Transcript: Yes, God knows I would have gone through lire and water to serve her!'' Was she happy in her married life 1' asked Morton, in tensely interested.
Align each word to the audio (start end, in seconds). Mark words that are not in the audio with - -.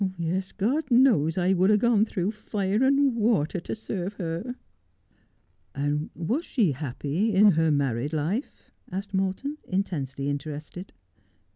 Yes, 0.17 0.51
God 0.51 0.89
knows 0.89 1.37
I 1.37 1.53
would 1.53 1.69
have 1.69 1.77
gone 1.81 2.05
through 2.05 2.33
lire 2.53 2.83
and 2.83 3.15
water 3.15 3.59
to 3.59 3.75
serve 3.75 4.13
her!'' 4.13 4.55
Was 6.15 6.43
she 6.43 6.71
happy 6.71 7.31
in 7.35 7.51
her 7.51 7.69
married 7.69 8.11
life 8.11 8.71
1' 8.89 8.97
asked 8.97 9.13
Morton, 9.13 9.59
in 9.63 9.83
tensely 9.83 10.27
interested. 10.27 10.91